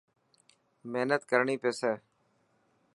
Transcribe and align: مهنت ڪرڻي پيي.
مهنت 0.91 1.21
ڪرڻي 1.31 1.55
پيي. 1.61 1.91